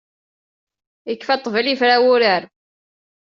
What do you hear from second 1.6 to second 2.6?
ifra wurar.